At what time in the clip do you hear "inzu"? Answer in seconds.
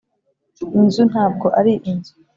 0.79-1.01, 1.91-2.13